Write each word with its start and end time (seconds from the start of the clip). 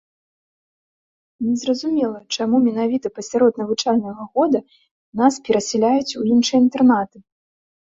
Незразумела, 1.49 2.19
чаму 2.37 2.55
менавіта 2.67 3.07
пасярод 3.19 3.53
навучальнага 3.65 4.21
года 4.35 4.67
нас 5.25 5.33
перасяляюць 5.47 6.15
у 6.23 6.31
іншыя 6.37 6.59
інтэрнаты. 6.69 7.17